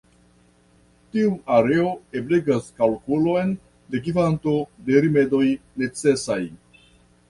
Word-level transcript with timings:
Tiu 1.15 1.33
areo 1.57 1.91
ebligas 2.21 2.73
kalkulon 2.81 3.55
de 3.93 4.05
kvanto 4.11 4.59
de 4.91 5.07
rimedoj 5.07 5.47
necesaj. 5.87 6.45